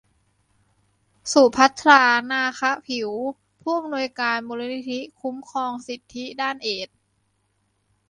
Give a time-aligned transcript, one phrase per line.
[1.33, 2.01] สุภัทรา
[2.31, 3.11] นาคะผิว
[3.61, 6.97] ผู้อำนวยการมูลนิธิศูนย์คุ้มครองสิทธิด้านเอดส์